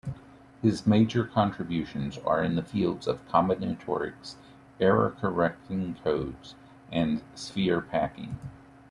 [0.63, 4.33] His major contributions are in the fields of combinatorics,
[4.79, 6.55] error-correcting codes,
[6.91, 8.39] and sphere packing.